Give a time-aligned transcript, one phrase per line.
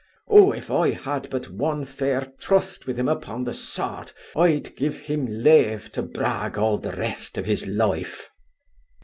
[0.27, 4.97] Oh if I had but one fair trust with him upon the sod, I'd give
[5.01, 8.31] him lave to brag all the rest of his life.